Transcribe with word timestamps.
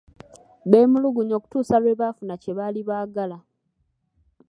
Beemulugunya 0.69 1.33
okutuusa 1.35 1.75
lwe 1.81 1.97
baafuna 1.99 2.35
kye 2.41 2.51
baali 2.57 2.81
baagala. 2.89 3.37